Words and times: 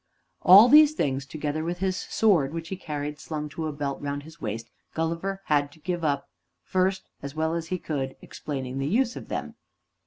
All 0.41 0.67
these 0.67 0.93
things, 0.93 1.27
together 1.27 1.63
with 1.63 1.77
his 1.77 1.95
sword, 1.95 2.55
which 2.55 2.69
he 2.69 2.75
carried 2.75 3.19
slung 3.19 3.49
to 3.49 3.67
a 3.67 3.71
belt 3.71 4.01
round 4.01 4.23
his 4.23 4.41
waist, 4.41 4.71
Gulliver 4.95 5.43
had 5.45 5.71
to 5.73 5.79
give 5.79 6.03
up, 6.03 6.27
first, 6.63 7.03
as 7.21 7.35
well 7.35 7.53
as 7.53 7.67
he 7.67 7.77
could, 7.77 8.15
explaining 8.19 8.79
the 8.79 8.87
use 8.87 9.15
of 9.15 9.27
them. 9.27 9.53